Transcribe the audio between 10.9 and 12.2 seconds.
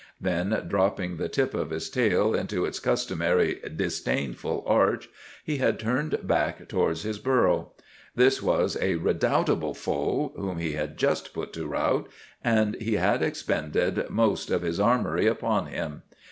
just put to rout,